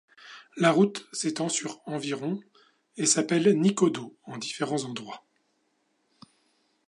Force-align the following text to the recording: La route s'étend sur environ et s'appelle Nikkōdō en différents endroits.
La 0.57 0.71
route 0.71 1.07
s'étend 1.13 1.47
sur 1.47 1.79
environ 1.85 2.39
et 2.97 3.05
s'appelle 3.05 3.43
Nikkōdō 3.43 4.15
en 4.23 4.37
différents 4.39 4.83
endroits. 4.85 5.23